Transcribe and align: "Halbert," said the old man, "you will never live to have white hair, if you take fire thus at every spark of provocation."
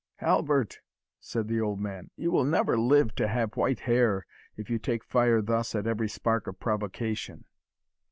"Halbert," 0.15 0.79
said 1.19 1.47
the 1.47 1.61
old 1.61 1.79
man, 1.79 2.09
"you 2.15 2.31
will 2.31 2.43
never 2.43 2.75
live 2.75 3.13
to 3.13 3.27
have 3.27 3.55
white 3.55 3.81
hair, 3.81 4.25
if 4.57 4.67
you 4.67 4.79
take 4.79 5.03
fire 5.03 5.43
thus 5.43 5.75
at 5.75 5.85
every 5.85 6.09
spark 6.09 6.47
of 6.47 6.59
provocation." 6.59 7.45